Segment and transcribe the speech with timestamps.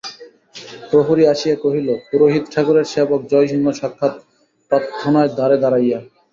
[0.89, 5.99] প্রহরী আসিয়া কহিল, পুরোহিত ঠাকুরের সেবক জয়সিংহ সাক্ষাৎ-প্রার্থনায় দ্বারে দাঁড়াইয়া।